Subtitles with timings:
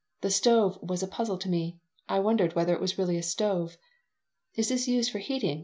[0.21, 1.77] The stove was a puzzle to me.
[2.09, 3.77] I wondered whether it was really a stove.
[4.55, 5.59] "Is this used for heating?"